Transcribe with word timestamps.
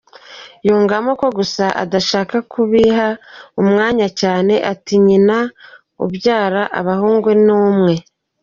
Yungamo 0.67 1.11
ko 1.19 1.27
gusa 1.37 1.65
adashaka 1.83 2.35
kubiha 2.51 3.07
umwanya 3.61 4.07
cyane 4.19 4.53
ati 4.71 4.93
"nyina 5.05 5.37
ubyara 6.05 6.61
abahungu 6.79 7.29
ni 7.45 7.51
umwe". 7.67 7.93